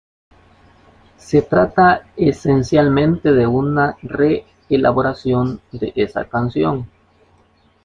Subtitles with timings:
[1.17, 6.89] Se trata esencialmente de una re-elaboración de esa canción.